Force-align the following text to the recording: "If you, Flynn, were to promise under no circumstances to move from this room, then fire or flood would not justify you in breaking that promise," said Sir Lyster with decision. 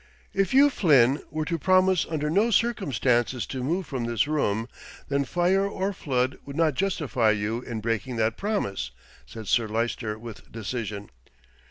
"If 0.33 0.51
you, 0.51 0.71
Flynn, 0.71 1.21
were 1.29 1.45
to 1.45 1.59
promise 1.59 2.07
under 2.09 2.31
no 2.31 2.49
circumstances 2.49 3.45
to 3.45 3.61
move 3.63 3.85
from 3.85 4.05
this 4.05 4.27
room, 4.27 4.67
then 5.09 5.25
fire 5.25 5.67
or 5.67 5.93
flood 5.93 6.39
would 6.43 6.55
not 6.55 6.73
justify 6.73 7.29
you 7.29 7.61
in 7.61 7.81
breaking 7.81 8.15
that 8.15 8.35
promise," 8.35 8.89
said 9.27 9.47
Sir 9.47 9.67
Lyster 9.67 10.17
with 10.17 10.51
decision. 10.51 11.11